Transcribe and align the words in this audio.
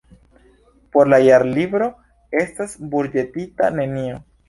Por 0.95 1.11
la 1.15 1.19
Jarlibro 1.25 1.91
estas 2.43 2.77
buĝetita 2.97 3.75
nenio. 3.81 4.23